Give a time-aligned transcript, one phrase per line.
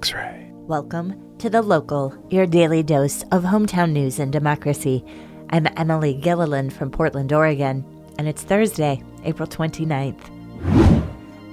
[0.00, 0.50] X ray.
[0.54, 5.04] Welcome to The Local, your daily dose of hometown news and democracy.
[5.50, 7.84] I'm Emily Gilliland from Portland, Oregon,
[8.16, 10.18] and it's Thursday, April 29th.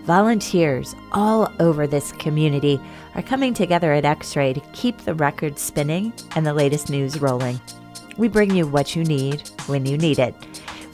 [0.05, 2.79] Volunteers all over this community
[3.15, 7.19] are coming together at X Ray to keep the record spinning and the latest news
[7.19, 7.59] rolling.
[8.15, 10.33] We bring you what you need when you need it.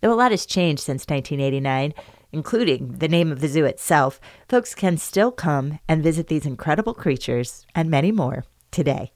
[0.00, 1.92] Though a lot has changed since 1989,
[2.32, 6.94] including the name of the zoo itself, folks can still come and visit these incredible
[6.94, 9.12] creatures and many more today.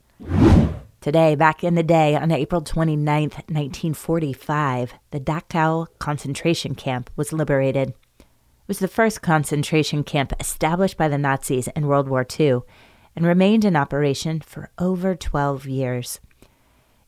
[1.00, 7.94] Today, back in the day, on April 29th, 1945, the Dachau concentration camp was liberated.
[8.19, 8.27] It
[8.68, 12.61] was the first concentration camp established by the Nazis in World War II
[13.17, 16.20] and remained in operation for over 12 years.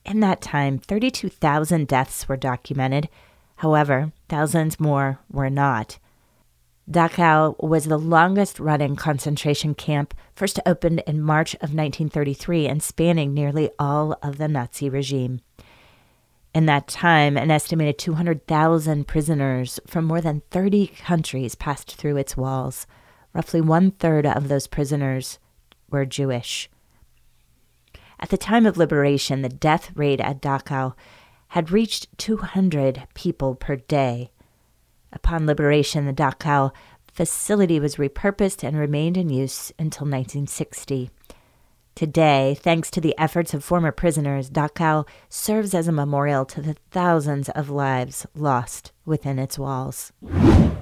[0.04, 3.08] In that time, 32,000 deaths were documented.
[3.62, 6.00] However, thousands more were not.
[6.90, 13.32] Dachau was the longest running concentration camp, first opened in March of 1933 and spanning
[13.32, 15.42] nearly all of the Nazi regime.
[16.52, 22.36] In that time, an estimated 200,000 prisoners from more than 30 countries passed through its
[22.36, 22.88] walls.
[23.32, 25.38] Roughly one third of those prisoners
[25.88, 26.68] were Jewish.
[28.18, 30.94] At the time of liberation, the death rate at Dachau
[31.52, 34.30] had reached 200 people per day.
[35.12, 36.72] Upon liberation, the Dachau
[37.12, 41.10] facility was repurposed and remained in use until 1960.
[41.94, 46.76] Today, thanks to the efforts of former prisoners, Dachau serves as a memorial to the
[46.90, 50.10] thousands of lives lost within its walls.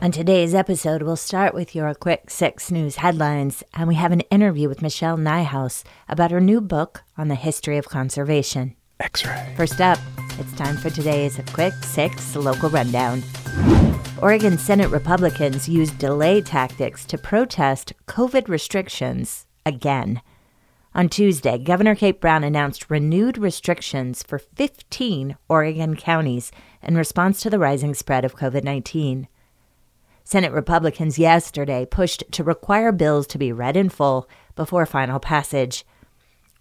[0.01, 4.21] On today's episode, we'll start with your quick six news headlines, and we have an
[4.31, 8.77] interview with Michelle Nijhuis about her new book on the history of conservation.
[9.01, 9.55] X-ray.
[9.57, 9.99] First up,
[10.39, 13.23] it's time for today's quick six local rundown.
[14.23, 20.21] Oregon Senate Republicans used delay tactics to protest COVID restrictions again.
[20.95, 26.51] On Tuesday, Governor Kate Brown announced renewed restrictions for 15 Oregon counties
[26.83, 29.29] in response to the rising spread of COVID 19.
[30.25, 35.85] Senate Republicans yesterday pushed to require bills to be read in full before final passage.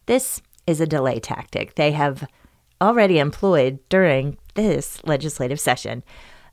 [0.05, 2.27] This is a delay tactic they have
[2.79, 6.03] already employed during this legislative session.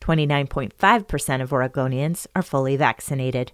[0.00, 3.52] 29.5% of Oregonians are fully vaccinated.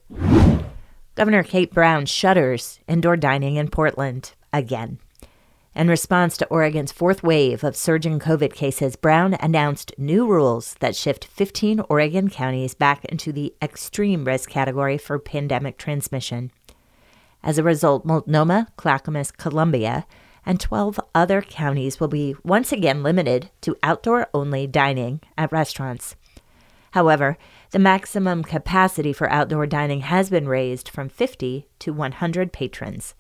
[1.14, 4.98] Governor Kate Brown shutters indoor dining in Portland again.
[5.74, 10.96] In response to Oregon's fourth wave of surging COVID cases, Brown announced new rules that
[10.96, 16.50] shift 15 Oregon counties back into the extreme risk category for pandemic transmission.
[17.44, 20.04] As a result, Multnomah, Clackamas, Columbia,
[20.44, 26.16] and 12 other counties will be once again limited to outdoor only dining at restaurants.
[26.92, 27.36] However,
[27.70, 33.14] the maximum capacity for outdoor dining has been raised from 50 to 100 patrons.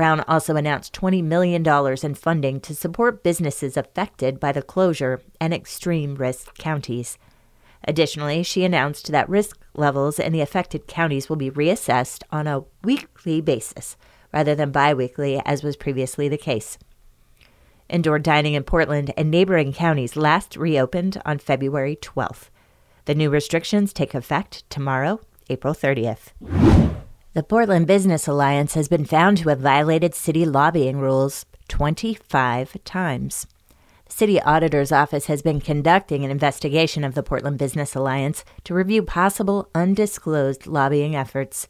[0.00, 1.62] Brown also announced $20 million
[2.02, 7.18] in funding to support businesses affected by the closure and extreme risk counties.
[7.86, 12.64] Additionally, she announced that risk levels in the affected counties will be reassessed on a
[12.82, 13.98] weekly basis
[14.32, 16.78] rather than biweekly, as was previously the case.
[17.90, 22.48] Indoor dining in Portland and neighboring counties last reopened on February 12th.
[23.04, 25.20] The new restrictions take effect tomorrow,
[25.50, 26.30] April 30th.
[27.32, 33.46] The Portland Business Alliance has been found to have violated city lobbying rules 25 times.
[34.06, 38.74] The city auditor's office has been conducting an investigation of the Portland Business Alliance to
[38.74, 41.68] review possible undisclosed lobbying efforts.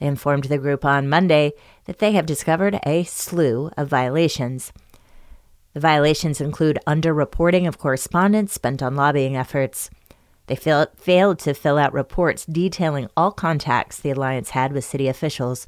[0.00, 1.52] They informed the group on Monday
[1.84, 4.72] that they have discovered a slew of violations.
[5.74, 9.90] The violations include underreporting of correspondence spent on lobbying efforts.
[10.48, 15.06] They fail- failed to fill out reports detailing all contacts the Alliance had with city
[15.06, 15.66] officials.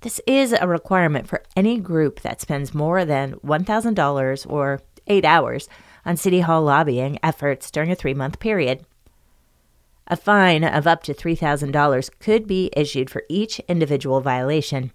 [0.00, 5.68] This is a requirement for any group that spends more than $1,000 or eight hours
[6.04, 8.84] on City Hall lobbying efforts during a three month period.
[10.08, 14.92] A fine of up to $3,000 could be issued for each individual violation.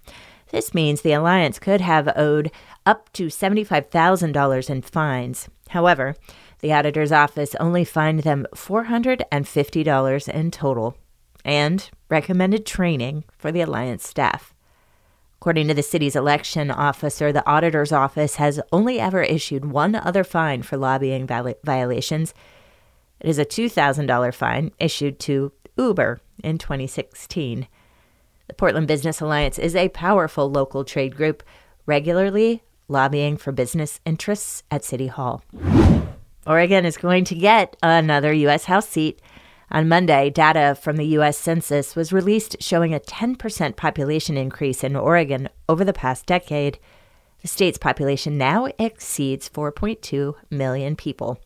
[0.50, 2.50] This means the Alliance could have owed
[2.86, 5.48] up to $75,000 in fines.
[5.70, 6.14] However,
[6.60, 10.96] the auditor's office only fined them $450 in total
[11.44, 14.54] and recommended training for the Alliance staff.
[15.40, 20.24] According to the city's election officer, the auditor's office has only ever issued one other
[20.24, 22.34] fine for lobbying violations.
[23.20, 27.68] It is a $2,000 fine issued to Uber in 2016.
[28.48, 31.44] The Portland Business Alliance is a powerful local trade group,
[31.86, 35.44] regularly lobbying for business interests at City Hall.
[36.48, 38.64] Oregon is going to get another U.S.
[38.64, 39.20] House seat.
[39.70, 41.36] On Monday, data from the U.S.
[41.36, 46.78] Census was released showing a 10% population increase in Oregon over the past decade.
[47.42, 51.38] The state's population now exceeds 4.2 million people.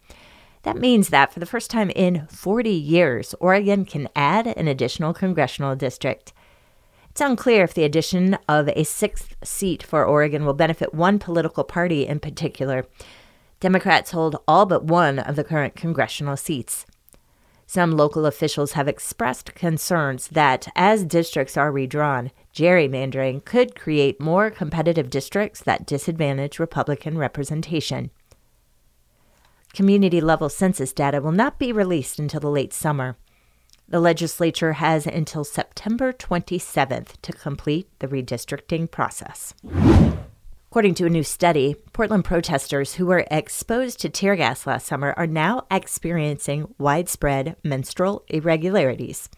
[0.62, 5.12] That means that for the first time in 40 years, Oregon can add an additional
[5.12, 6.32] congressional district.
[7.10, 11.64] It's unclear if the addition of a sixth seat for Oregon will benefit one political
[11.64, 12.86] party in particular.
[13.62, 16.84] Democrats hold all but one of the current congressional seats.
[17.64, 24.50] Some local officials have expressed concerns that as districts are redrawn, gerrymandering could create more
[24.50, 28.10] competitive districts that disadvantage Republican representation.
[29.72, 33.16] Community level census data will not be released until the late summer.
[33.88, 39.54] The legislature has until September 27th to complete the redistricting process.
[40.72, 45.12] According to a new study, Portland protesters who were exposed to tear gas last summer
[45.18, 49.28] are now experiencing widespread menstrual irregularities.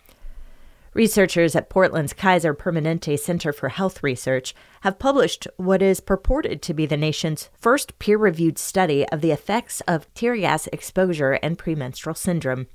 [0.93, 6.73] Researchers at Portland's Kaiser Permanente Center for Health Research have published what is purported to
[6.73, 11.59] be the nation's first peer reviewed study of the effects of tear gas exposure and
[11.59, 12.69] premenstrual syndrome.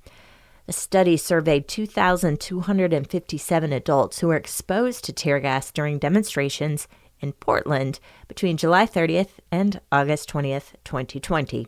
[0.65, 6.89] The study surveyed 2,257 adults who were exposed to tear gas during demonstrations
[7.21, 11.67] in Portland between July 30th and August 20th, 2020.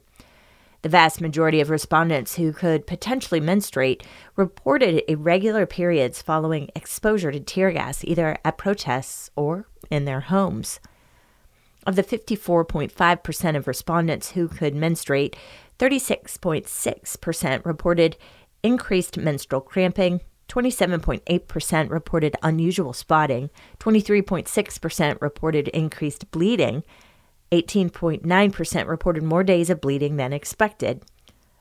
[0.81, 4.03] The vast majority of respondents who could potentially menstruate
[4.36, 10.79] reported irregular periods following exposure to tear gas, either at protests or in their homes.
[11.86, 15.36] Of the 54.5% of respondents who could menstruate,
[15.77, 18.17] 36.6% reported
[18.63, 26.84] increased menstrual cramping, 27.8% reported unusual spotting, 23.6% reported increased bleeding,
[27.53, 31.03] 18.9% reported more days of bleeding than expected.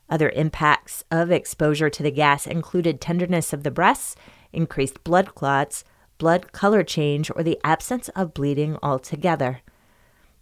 [0.09, 4.17] Other impacts of exposure to the gas included tenderness of the breasts,
[4.51, 5.85] increased blood clots,
[6.17, 9.61] blood color change, or the absence of bleeding altogether.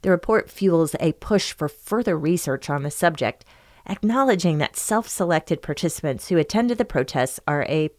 [0.01, 3.45] The report fuels a push for further research on the subject,
[3.85, 7.91] acknowledging that self selected participants who attended the protests are a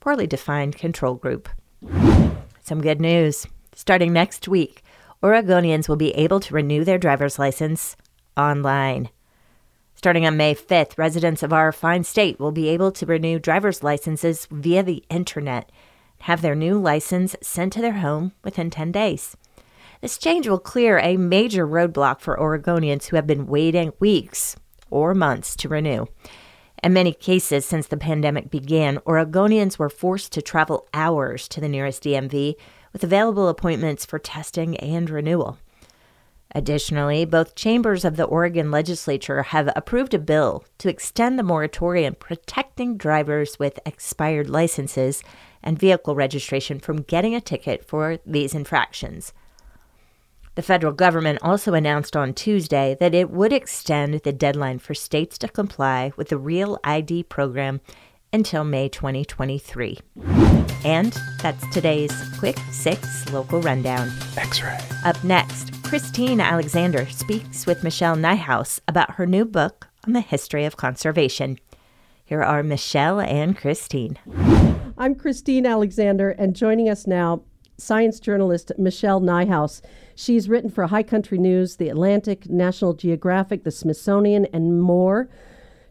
[0.00, 1.48] poorly defined control group.
[2.60, 3.46] Some good news.
[3.74, 4.82] Starting next week,
[5.22, 7.96] Oregonians will be able to renew their driver's license
[8.36, 9.10] online.
[9.94, 13.82] Starting on May 5th, residents of our fine state will be able to renew driver's
[13.82, 15.72] licenses via the internet,
[16.18, 19.36] and have their new license sent to their home within 10 days.
[20.00, 24.54] This change will clear a major roadblock for Oregonians who have been waiting weeks
[24.90, 26.06] or months to renew.
[26.82, 31.68] In many cases since the pandemic began, Oregonians were forced to travel hours to the
[31.68, 32.54] nearest DMV
[32.92, 35.58] with available appointments for testing and renewal.
[36.54, 42.14] Additionally, both chambers of the Oregon legislature have approved a bill to extend the moratorium
[42.14, 45.22] protecting drivers with expired licenses
[45.62, 49.34] and vehicle registration from getting a ticket for these infractions.
[50.58, 55.38] The federal government also announced on Tuesday that it would extend the deadline for states
[55.38, 57.80] to comply with the Real ID program
[58.32, 60.00] until May 2023.
[60.84, 62.10] And that's today's
[62.40, 64.10] Quick Six Local Rundown.
[64.36, 64.80] X ray.
[65.04, 70.64] Up next, Christine Alexander speaks with Michelle Nijhuis about her new book on the history
[70.64, 71.60] of conservation.
[72.24, 74.18] Here are Michelle and Christine.
[74.98, 77.42] I'm Christine Alexander, and joining us now,
[77.78, 79.80] science journalist Michelle Nijhuis.
[80.14, 85.28] She's written for High Country News, The Atlantic, National Geographic, The Smithsonian, and more.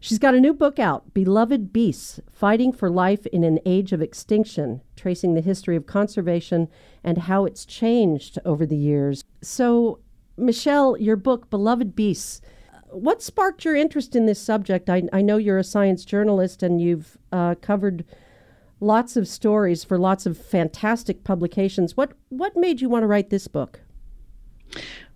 [0.00, 4.00] She's got a new book out, Beloved Beasts Fighting for Life in an Age of
[4.00, 6.68] Extinction, tracing the history of conservation
[7.02, 9.24] and how it's changed over the years.
[9.42, 9.98] So,
[10.36, 12.40] Michelle, your book, Beloved Beasts,
[12.90, 14.88] what sparked your interest in this subject?
[14.88, 18.04] I, I know you're a science journalist and you've uh, covered
[18.80, 21.96] lots of stories for lots of fantastic publications.
[21.96, 23.80] What, what made you want to write this book?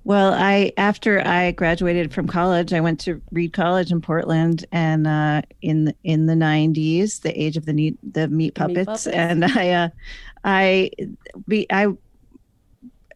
[0.05, 5.07] Well, I after I graduated from college, I went to Reed College in Portland, and
[5.07, 9.07] uh, in in the '90s, the age of the meat the meat puppets, meat puppets.
[9.07, 9.89] and I uh,
[10.43, 10.91] I
[11.47, 11.89] be I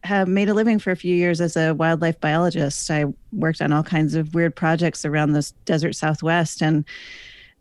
[0.03, 2.89] have made a living for a few years as a wildlife biologist.
[2.89, 6.85] I worked on all kinds of weird projects around the desert Southwest, and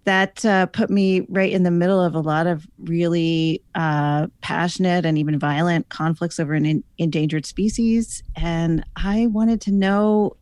[0.06, 5.04] that uh, put me right in the middle of a lot of really uh, passionate
[5.04, 8.22] and even violent conflicts over an in- endangered species.
[8.36, 10.36] And I wanted to know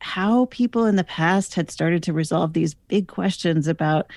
[0.00, 4.10] how people in the past had started to resolve these big questions about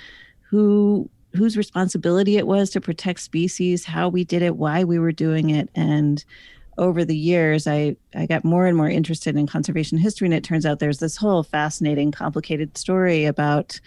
[0.50, 5.12] who whose responsibility it was to protect species, how we did it, why we were
[5.12, 6.24] doing it, and
[6.78, 10.28] over the years, I, I got more and more interested in conservation history.
[10.28, 13.80] And it turns out there's this whole fascinating, complicated story about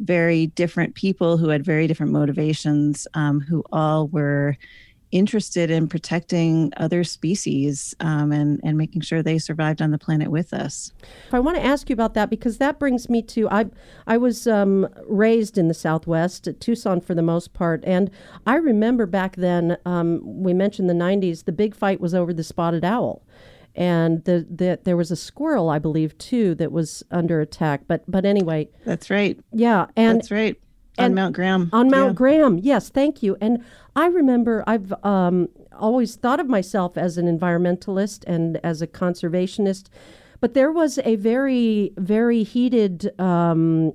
[0.00, 4.56] very different people who had very different motivations, um, who all were
[5.12, 10.30] interested in protecting other species um, and and making sure they survived on the planet
[10.30, 10.92] with us.
[11.32, 13.66] I want to ask you about that because that brings me to I
[14.06, 18.10] I was um, raised in the Southwest, Tucson for the most part, and
[18.46, 21.44] I remember back then um, we mentioned the '90s.
[21.44, 23.22] The big fight was over the spotted owl
[23.74, 27.82] and the, the there was a squirrel, I believe, too, that was under attack.
[27.86, 29.38] But but anyway, that's right.
[29.52, 30.56] Yeah, and that's right
[31.00, 31.70] on and Mount Graham.
[31.72, 32.14] On Mount yeah.
[32.14, 33.36] Graham, yes, thank you.
[33.40, 33.64] And
[33.96, 39.88] I remember I've um, always thought of myself as an environmentalist and as a conservationist,
[40.40, 43.18] but there was a very very heated.
[43.20, 43.94] Um,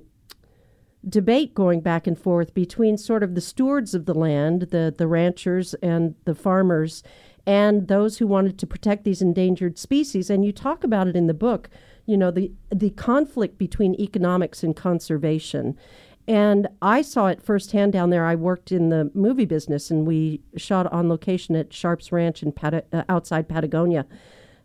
[1.08, 5.06] debate going back and forth between sort of the stewards of the land, the the
[5.06, 7.04] ranchers and the farmers,
[7.46, 10.28] and those who wanted to protect these endangered species.
[10.28, 11.70] And you talk about it in the book,
[12.04, 15.76] you know, the, the conflict between economics and conservation.
[16.28, 18.26] And I saw it firsthand down there.
[18.26, 22.50] I worked in the movie business and we shot on location at Sharps Ranch in
[22.50, 24.06] Pat- uh, outside Patagonia.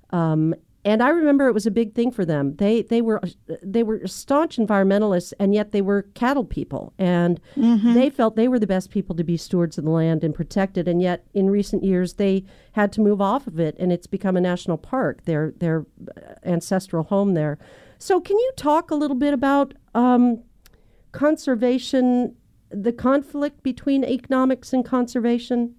[0.10, 2.56] Um, and I remember it was a big thing for them.
[2.56, 3.22] They they were
[3.62, 7.94] they were staunch environmentalists, and yet they were cattle people, and mm-hmm.
[7.94, 10.78] they felt they were the best people to be stewards of the land and protect
[10.78, 10.88] it.
[10.88, 14.36] And yet, in recent years, they had to move off of it, and it's become
[14.36, 15.26] a national park.
[15.26, 15.86] Their their
[16.44, 17.60] ancestral home there.
[18.00, 20.42] So, can you talk a little bit about um,
[21.12, 22.36] conservation,
[22.72, 25.76] the conflict between economics and conservation?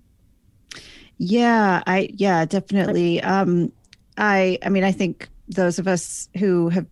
[1.19, 3.21] Yeah, I yeah definitely.
[3.21, 3.73] Um,
[4.17, 6.87] I I mean I think those of us who have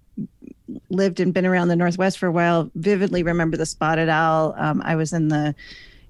[0.88, 4.54] lived and been around the Northwest for a while vividly remember the spotted owl.
[4.56, 5.54] Um, I was in the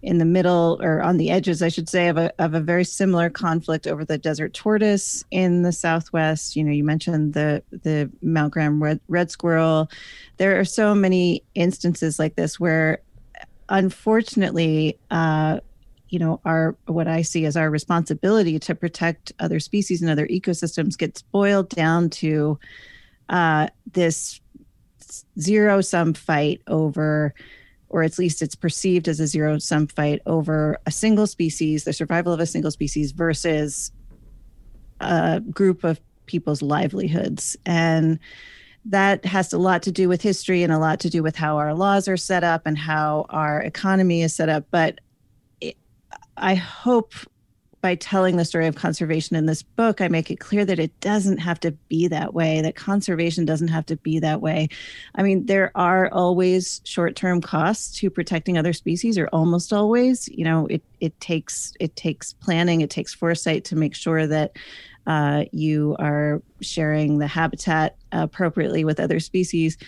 [0.02, 2.84] in the middle or on the edges, I should say, of a of a very
[2.84, 6.56] similar conflict over the desert tortoise in the Southwest.
[6.56, 9.90] You know, you mentioned the the Mount Graham red, red squirrel.
[10.38, 13.02] There are so many instances like this where,
[13.68, 15.60] unfortunately, uh,
[16.10, 20.26] you know our what i see as our responsibility to protect other species and other
[20.26, 22.58] ecosystems gets boiled down to
[23.28, 24.40] uh, this
[25.38, 27.34] zero sum fight over
[27.88, 31.92] or at least it's perceived as a zero sum fight over a single species the
[31.92, 33.92] survival of a single species versus
[35.00, 38.18] a group of people's livelihoods and
[38.84, 41.58] that has a lot to do with history and a lot to do with how
[41.58, 44.64] our laws are set up and how our economy is set up.
[44.70, 45.00] But
[46.40, 47.14] I hope
[47.80, 50.98] by telling the story of conservation in this book, I make it clear that it
[51.00, 54.68] doesn't have to be that way, that conservation doesn't have to be that way.
[55.14, 60.28] I mean, there are always short term costs to protecting other species, or almost always.
[60.28, 64.56] You know, it, it takes it takes planning, it takes foresight to make sure that
[65.06, 69.78] uh, you are sharing the habitat appropriately with other species.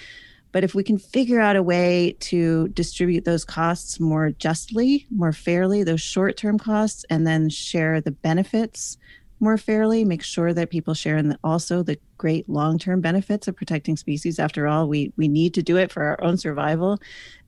[0.52, 5.32] But if we can figure out a way to distribute those costs more justly, more
[5.32, 8.98] fairly, those short term costs, and then share the benefits
[9.42, 13.48] more fairly, make sure that people share in the, also the great long term benefits
[13.48, 14.38] of protecting species.
[14.38, 17.00] After all, we, we need to do it for our own survival.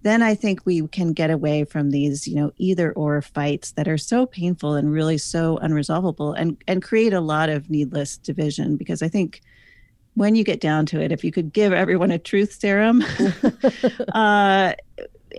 [0.03, 3.87] Then I think we can get away from these, you know, either or fights that
[3.87, 8.77] are so painful and really so unresolvable and, and create a lot of needless division
[8.77, 9.41] because I think
[10.15, 13.05] when you get down to it, if you could give everyone a truth serum,
[14.15, 14.75] uh,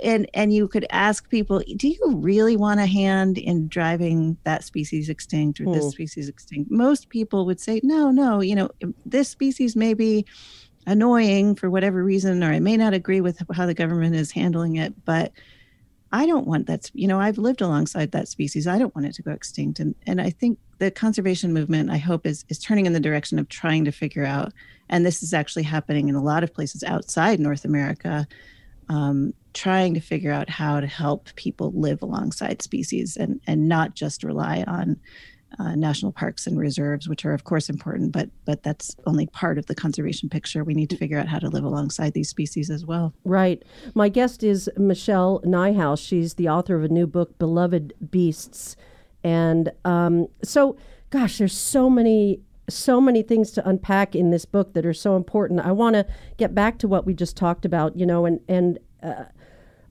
[0.03, 4.63] and and you could ask people, do you really want a hand in driving that
[4.63, 5.89] species extinct or this hmm.
[5.89, 6.69] species extinct?
[6.71, 8.41] Most people would say, no, no.
[8.41, 8.69] You know,
[9.05, 10.25] this species may be
[10.87, 14.75] annoying for whatever reason, or I may not agree with how the government is handling
[14.75, 15.31] it, but
[16.11, 16.89] I don't want that.
[16.93, 18.67] You know, I've lived alongside that species.
[18.67, 19.79] I don't want it to go extinct.
[19.79, 23.39] And and I think the conservation movement, I hope, is is turning in the direction
[23.39, 24.53] of trying to figure out.
[24.89, 28.27] And this is actually happening in a lot of places outside North America,
[28.89, 33.95] um, trying to figure out how to help people live alongside species and and not
[33.95, 34.99] just rely on
[35.59, 39.57] uh, national parks and reserves, which are of course important, but but that's only part
[39.57, 40.63] of the conservation picture.
[40.63, 43.13] We need to figure out how to live alongside these species as well.
[43.23, 43.63] Right.
[43.93, 46.05] My guest is Michelle Nijhuis.
[46.05, 48.75] She's the author of a new book, Beloved Beasts,
[49.23, 50.77] and um, so,
[51.09, 55.15] gosh, there's so many so many things to unpack in this book that are so
[55.15, 55.59] important.
[55.59, 56.05] I want to
[56.37, 59.25] get back to what we just talked about, you know, and and uh,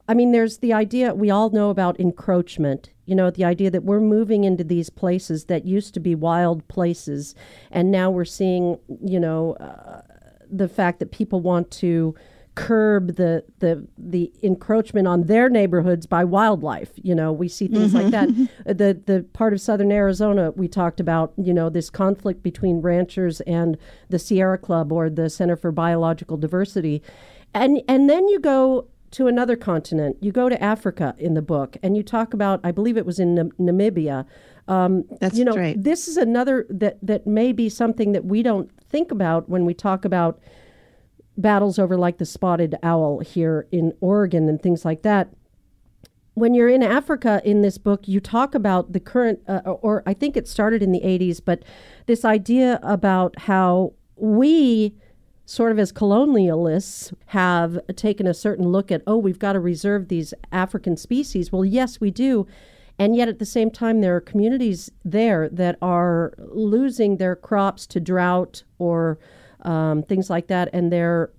[0.08, 3.84] I mean, there's the idea we all know about encroachment, you know, the idea that
[3.84, 7.34] we're moving into these places that used to be wild places.
[7.70, 10.02] And now we're seeing, you know, uh,
[10.50, 12.14] the fact that people want to
[12.54, 16.90] curb the, the the encroachment on their neighborhoods by wildlife.
[16.96, 18.10] You know, we see things mm-hmm.
[18.10, 18.28] like that.
[18.66, 22.80] Uh, the the part of southern Arizona we talked about, you know, this conflict between
[22.80, 23.76] ranchers and
[24.08, 27.02] the Sierra Club or the Center for Biological Diversity.
[27.52, 30.16] And and then you go to another continent.
[30.20, 33.20] You go to Africa in the book, and you talk about, I believe it was
[33.20, 34.26] in Nam- Namibia.
[34.66, 35.80] Um, That's you know, right.
[35.80, 39.72] This is another that that may be something that we don't think about when we
[39.72, 40.40] talk about
[41.36, 45.30] battles over like the spotted owl here in Oregon and things like that.
[46.34, 50.14] When you're in Africa in this book, you talk about the current, uh, or I
[50.14, 51.62] think it started in the 80s, but
[52.06, 54.96] this idea about how we
[55.46, 60.08] sort of as colonialists have taken a certain look at, oh, we've got to reserve
[60.08, 61.52] these African species.
[61.52, 62.46] Well, yes, we do.
[62.98, 67.86] And yet at the same time, there are communities there that are losing their crops
[67.88, 69.18] to drought or
[69.62, 70.70] um, things like that.
[70.72, 71.30] And they're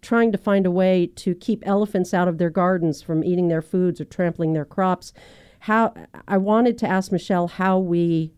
[0.00, 3.62] trying to find a way to keep elephants out of their gardens from eating their
[3.62, 5.12] foods or trampling their crops.
[5.60, 5.94] How
[6.26, 8.32] I wanted to ask Michelle how we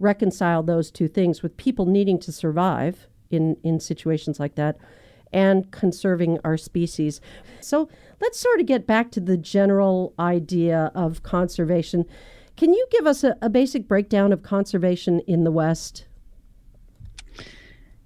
[0.00, 4.76] reconcile those two things with people needing to survive in, in situations like that
[5.32, 7.20] and conserving our species.
[7.60, 7.88] So
[8.20, 12.04] let's sort of get back to the general idea of conservation.
[12.56, 16.06] Can you give us a, a basic breakdown of conservation in the West?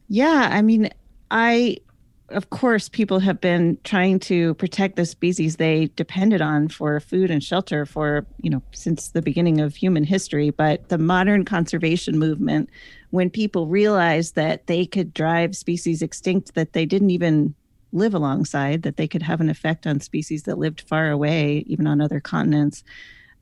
[0.08, 0.88] Yeah, I mean,
[1.30, 1.76] I
[2.30, 7.30] of course, people have been trying to protect the species they depended on for food
[7.30, 10.50] and shelter for, you know, since the beginning of human history.
[10.50, 12.68] But the modern conservation movement,
[13.10, 17.54] when people realized that they could drive species extinct that they didn't even
[17.92, 21.86] live alongside, that they could have an effect on species that lived far away, even
[21.86, 22.84] on other continents,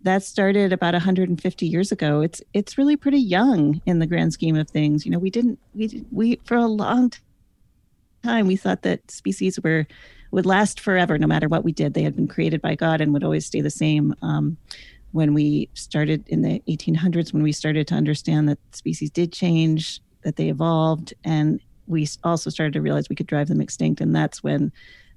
[0.03, 2.21] that started about 150 years ago.
[2.21, 5.05] It's it's really pretty young in the grand scheme of things.
[5.05, 7.13] You know, we didn't we we for a long
[8.23, 9.87] time we thought that species were
[10.33, 13.13] would last forever no matter what we did they had been created by god and
[13.13, 14.57] would always stay the same um,
[15.17, 20.03] when we started in the 1800s when we started to understand that species did change
[20.23, 24.15] that they evolved and we also started to realize we could drive them extinct and
[24.15, 24.71] that's when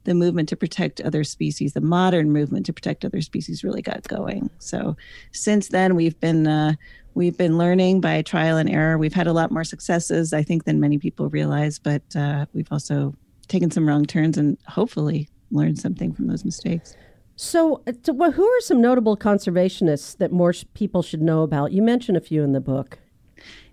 [0.05, 4.07] the movement to protect other species the modern movement to protect other species really got
[4.07, 4.95] going so
[5.33, 6.73] since then we've been uh,
[7.13, 8.97] we've been learning by trial and error.
[8.97, 12.71] We've had a lot more successes, I think, than many people realize, but uh, we've
[12.71, 13.13] also
[13.49, 16.95] taken some wrong turns and hopefully learned something from those mistakes.
[17.41, 21.71] So, uh, well, who are some notable conservationists that more sh- people should know about?
[21.71, 22.99] You mentioned a few in the book.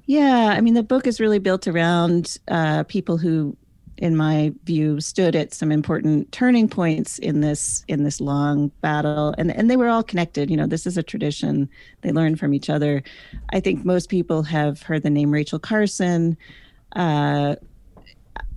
[0.04, 3.56] Yeah, I mean, the book is really built around uh, people who
[3.98, 9.34] in my view, stood at some important turning points in this in this long battle,
[9.38, 10.50] and and they were all connected.
[10.50, 11.68] You know, this is a tradition;
[12.02, 13.02] they learn from each other.
[13.54, 16.36] I think most people have heard the name Rachel Carson.
[16.94, 17.56] Uh,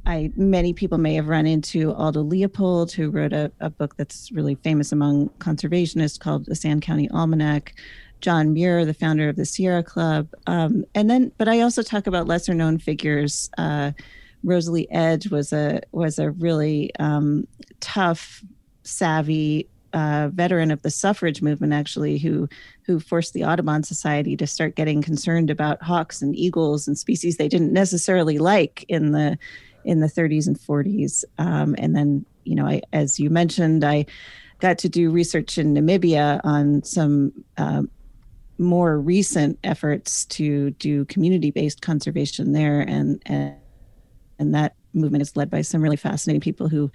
[0.09, 4.31] I many people may have run into Aldo Leopold, who wrote a, a book that's
[4.31, 7.75] really famous among conservationists called the Sand County Almanac.
[8.21, 12.05] John Muir, the founder of the Sierra Club, um, and then, but I also talk
[12.05, 13.49] about lesser known figures.
[13.57, 13.93] Uh,
[14.43, 17.47] Rosalie Edge was a was a really um,
[17.79, 18.43] tough,
[18.83, 22.49] savvy uh, veteran of the suffrage movement, actually, who
[22.85, 27.37] who forced the Audubon Society to start getting concerned about hawks and eagles and species
[27.37, 29.37] they didn't necessarily like in the
[29.83, 31.23] in the 30s and 40s.
[31.37, 34.05] Um, and then, you know, I, as you mentioned, I
[34.59, 37.83] got to do research in Namibia on some uh,
[38.57, 43.55] more recent efforts to do community-based conservation there, and and
[44.37, 46.91] and that movement is led by some really fascinating people who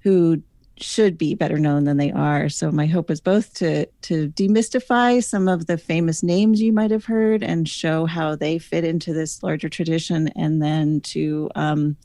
[0.00, 0.42] who
[0.76, 2.48] should be better known than they are.
[2.48, 6.90] So my hope is both to to demystify some of the famous names you might
[6.90, 11.96] have heard and show how they fit into this larger tradition, and then to um,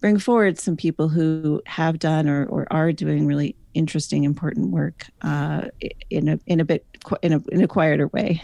[0.00, 5.06] bring forward some people who have done or, or are doing really interesting, important work
[5.22, 5.68] uh,
[6.10, 6.86] in a in a bit
[7.22, 8.42] in a in a quieter way.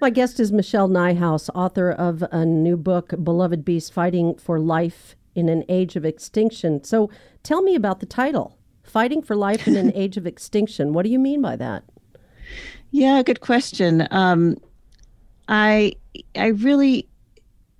[0.00, 5.14] My guest is Michelle Nijhuis, author of a new book, Beloved Beast Fighting for Life
[5.34, 6.82] in an Age of Extinction.
[6.84, 7.10] So
[7.42, 8.58] tell me about the title.
[8.94, 10.92] Fighting for Life in an Age of Extinction.
[10.92, 11.82] What do you mean by that?
[12.92, 14.06] Yeah, good question.
[14.12, 14.56] Um,
[15.48, 15.94] I
[16.36, 17.08] I really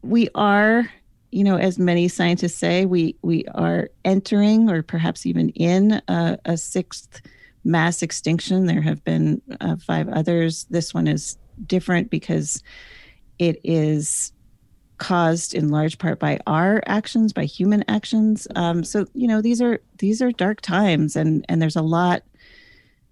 [0.03, 0.91] we are,
[1.31, 6.37] you know, as many scientists say, we we are entering or perhaps even in a,
[6.47, 7.23] a sixth
[7.63, 8.67] mass extinction.
[8.67, 10.65] There have been uh, five others.
[10.71, 12.61] This one is different because
[13.39, 14.33] it is
[15.05, 18.49] caused in large part by our actions by human actions.
[18.57, 22.23] Um, so you know these are these are dark times and and there's a lot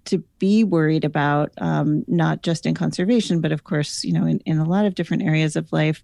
[0.06, 4.40] to be worried about um, not just in conservation but of course you know in,
[4.46, 6.02] in a lot of different areas of life.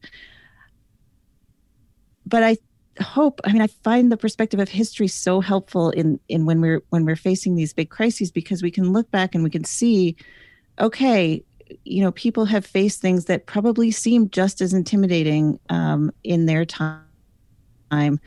[2.27, 2.59] But i
[3.01, 6.83] hope i mean i find the perspective of history so helpful in in when we're
[6.90, 10.16] when we're facing these big crises because we can look back and we can see
[10.81, 11.42] okay
[11.85, 16.64] you know, people have faced things that probably seem just as intimidating um, in their
[16.64, 18.20] time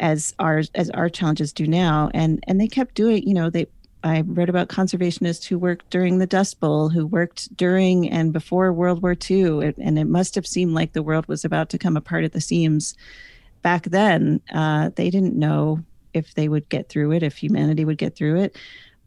[0.00, 3.26] as our as our challenges do now, and and they kept doing.
[3.26, 3.66] You know, they
[4.04, 8.72] I read about conservationists who worked during the Dust Bowl, who worked during and before
[8.72, 11.96] World War II, and it must have seemed like the world was about to come
[11.96, 12.96] apart at the seams.
[13.62, 15.84] Back then, uh, they didn't know
[16.14, 18.56] if they would get through it, if humanity would get through it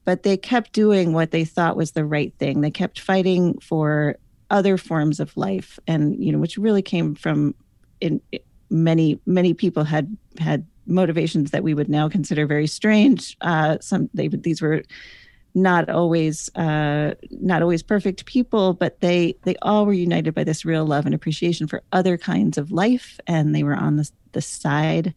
[0.06, 2.62] but they kept doing what they thought was the right thing.
[2.62, 4.18] They kept fighting for
[4.50, 7.56] other forms of life, and you know, which really came from
[8.00, 8.22] in
[8.70, 13.36] many many people had had motivations that we would now consider very strange.
[13.42, 14.84] Uh, some they these were
[15.56, 20.66] not always uh, not always perfect people, but they they all were united by this
[20.66, 24.42] real love and appreciation for other kinds of life, and they were on the the
[24.42, 25.14] side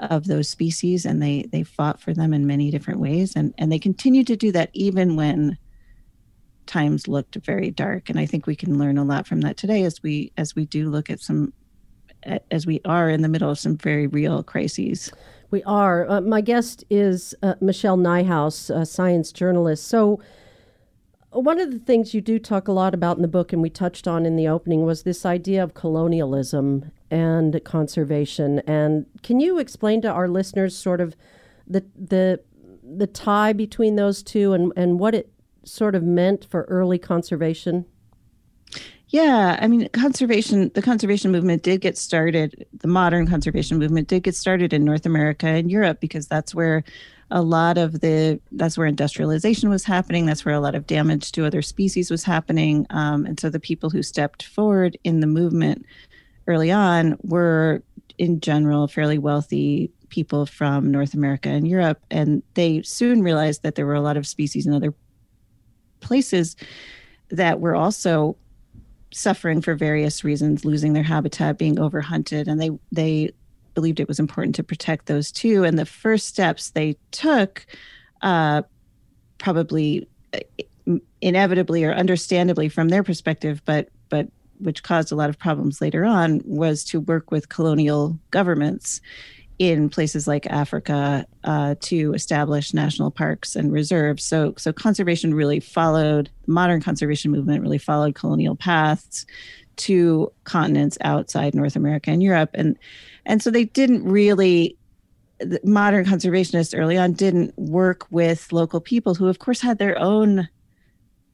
[0.00, 3.34] of those species and they they fought for them in many different ways.
[3.36, 5.58] And and they continue to do that even when
[6.66, 8.10] times looked very dark.
[8.10, 10.66] And i think we can learn a lot from that today as we as we
[10.66, 11.52] do look at some
[12.50, 15.12] as we are in the middle of some very real crises.
[15.50, 16.08] We are.
[16.10, 19.86] Uh, my guest is uh, michelle nijhuis a science journalist.
[19.86, 20.20] So
[21.30, 23.70] one of the things you do talk a lot about in the book and we
[23.70, 28.60] touched on in the opening was this idea of colonialism and conservation.
[28.60, 31.16] And can you explain to our listeners sort of
[31.66, 32.40] the the
[32.82, 35.32] the tie between those two and, and what it
[35.64, 37.84] sort of meant for early conservation?
[39.08, 44.24] Yeah, I mean, conservation, the conservation movement did get started, the modern conservation movement did
[44.24, 46.82] get started in North America and Europe because that's where
[47.30, 50.26] a lot of the, that's where industrialization was happening.
[50.26, 52.86] That's where a lot of damage to other species was happening.
[52.90, 55.86] Um, and so the people who stepped forward in the movement
[56.46, 57.82] early on were
[58.18, 62.00] in general fairly wealthy people from North America and Europe.
[62.10, 64.94] And they soon realized that there were a lot of species in other
[66.00, 66.56] places
[67.28, 68.36] that were also
[69.12, 72.46] suffering for various reasons, losing their habitat, being overhunted.
[72.46, 73.32] And they, they
[73.74, 75.64] believed it was important to protect those too.
[75.64, 77.66] And the first steps they took,
[78.22, 78.62] uh,
[79.38, 84.28] probably uh, inevitably or understandably from their perspective, but but
[84.58, 89.00] which caused a lot of problems later on, was to work with colonial governments
[89.58, 94.22] in places like Africa uh, to establish national parks and reserves.
[94.22, 99.24] So, so conservation really followed modern conservation movement really followed colonial paths
[99.76, 102.78] to continents outside North America and Europe, and
[103.26, 104.76] and so they didn't really
[105.64, 110.48] modern conservationists early on didn't work with local people who, of course, had their own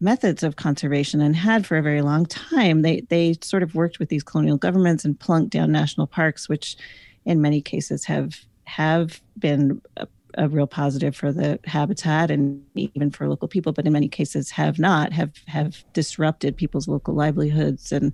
[0.03, 2.83] methods of conservation and had for a very long time.
[2.83, 6.77] They they sort of worked with these colonial governments and plunked down national parks, which
[7.25, 13.11] in many cases have have been a, a real positive for the habitat and even
[13.11, 17.93] for local people, but in many cases have not have have disrupted people's local livelihoods
[17.93, 18.12] and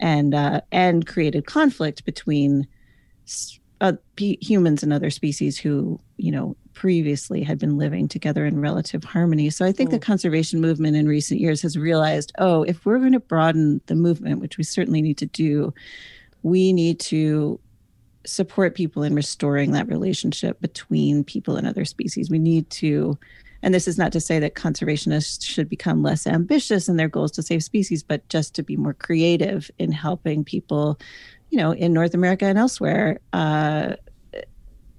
[0.00, 2.66] and uh, and created conflict between
[3.80, 9.04] uh, humans and other species who you know previously had been living together in relative
[9.04, 9.48] harmony.
[9.50, 9.92] So I think mm.
[9.92, 13.94] the conservation movement in recent years has realized, oh, if we're going to broaden the
[13.94, 15.72] movement, which we certainly need to do,
[16.42, 17.58] we need to
[18.26, 22.30] support people in restoring that relationship between people and other species.
[22.30, 23.18] We need to
[23.64, 27.32] and this is not to say that conservationists should become less ambitious in their goals
[27.32, 31.00] to save species, but just to be more creative in helping people,
[31.48, 33.94] you know, in North America and elsewhere, uh,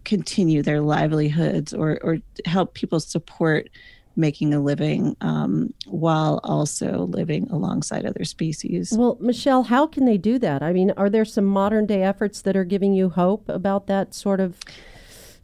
[0.06, 3.70] continue their livelihoods or or help people support
[4.16, 8.94] making a living um, while also living alongside other species.
[8.96, 10.64] Well, Michelle, how can they do that?
[10.64, 14.14] I mean, are there some modern day efforts that are giving you hope about that
[14.14, 14.60] sort of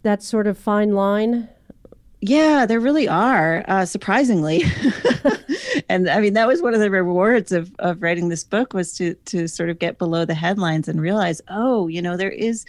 [0.03, 1.49] that sort of fine line?
[2.23, 4.63] Yeah, there really are, uh, surprisingly.
[5.89, 8.93] and I mean, that was one of the rewards of, of writing this book was
[8.97, 12.63] to to sort of get below the headlines and realize, oh, you know, there is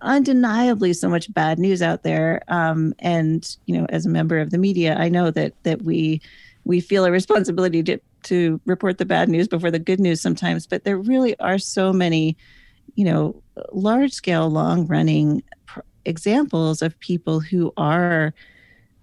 [0.00, 2.42] undeniably so much bad news out there.
[2.48, 6.22] Um, and you know, as a member of the media, I know that that we
[6.64, 10.66] we feel a responsibility to to report the bad news before the good news sometimes.
[10.66, 12.38] But there really are so many,
[12.94, 18.32] you know, large scale, long running pr- examples of people who are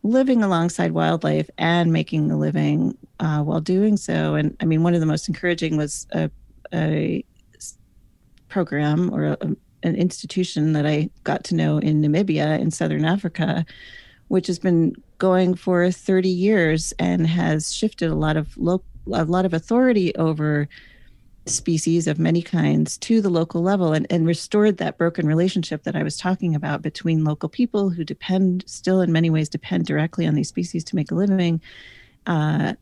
[0.04, 4.36] living alongside wildlife and making a living uh, while doing so.
[4.36, 6.30] And I mean, one of the most encouraging was a,
[6.74, 7.24] a
[8.50, 9.38] program or a,
[9.84, 13.66] an institution that I got to know in Namibia in Southern Africa,
[14.28, 19.26] which has been going for 30 years and has shifted a lot of lo- a
[19.26, 20.68] lot of authority over
[21.46, 25.96] species of many kinds to the local level and, and restored that broken relationship that
[25.96, 30.28] I was talking about between local people who depend, still in many ways, depend directly
[30.28, 31.62] on these species to make a living,
[32.28, 32.74] uh,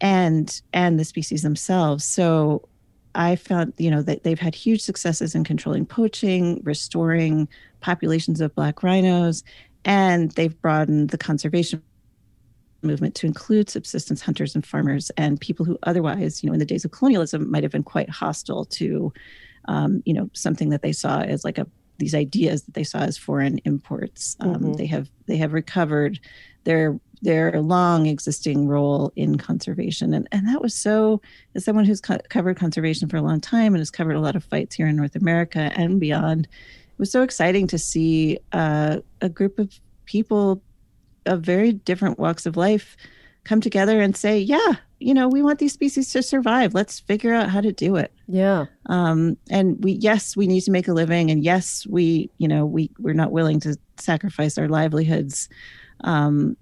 [0.00, 2.04] and and the species themselves.
[2.04, 2.68] So
[3.14, 7.48] I found, you know, that they've had huge successes in controlling poaching, restoring
[7.80, 9.44] populations of black rhinos,
[9.84, 11.82] and they've broadened the conservation
[12.84, 16.64] movement to include subsistence hunters and farmers and people who otherwise, you know, in the
[16.64, 19.12] days of colonialism might have been quite hostile to,
[19.66, 21.66] um, you know, something that they saw as like a
[21.98, 24.36] these ideas that they saw as foreign imports.
[24.40, 24.72] Um, mm-hmm.
[24.74, 26.18] They have they have recovered
[26.64, 31.20] their their long existing role in conservation, and and that was so.
[31.54, 34.36] As someone who's co- covered conservation for a long time and has covered a lot
[34.36, 38.98] of fights here in North America and beyond, it was so exciting to see uh,
[39.20, 40.62] a group of people
[41.26, 42.96] of very different walks of life
[43.44, 46.74] come together and say, yeah, you know, we want these species to survive.
[46.74, 48.12] Let's figure out how to do it.
[48.26, 48.66] Yeah.
[48.86, 52.64] Um, and we, yes, we need to make a living, and yes, we, you know,
[52.64, 55.48] we we're not willing to sacrifice our livelihoods,
[56.00, 56.56] um,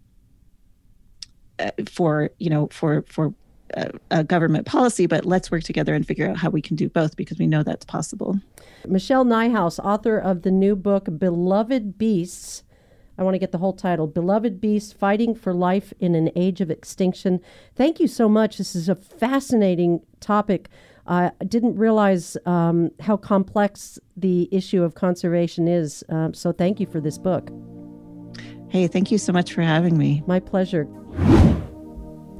[1.60, 3.32] uh, for you know, for for
[3.74, 5.06] a, a government policy.
[5.06, 7.62] But let's work together and figure out how we can do both because we know
[7.62, 8.40] that's possible.
[8.88, 12.64] Michelle Nijhuis, author of the new book "Beloved Beasts."
[13.18, 16.60] I want to get the whole title Beloved Beasts Fighting for Life in an Age
[16.60, 17.40] of Extinction.
[17.76, 18.58] Thank you so much.
[18.58, 20.68] This is a fascinating topic.
[21.06, 26.04] I didn't realize um, how complex the issue of conservation is.
[26.08, 27.50] Um, so thank you for this book.
[28.68, 30.22] Hey, thank you so much for having me.
[30.26, 30.88] My pleasure.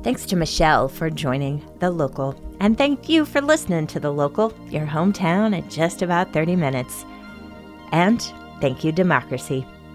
[0.03, 2.35] Thanks to Michelle for joining The Local.
[2.61, 7.05] And thank you for listening to The Local, your hometown in just about 30 minutes.
[7.93, 8.21] And
[8.61, 9.67] thank you, Democracy.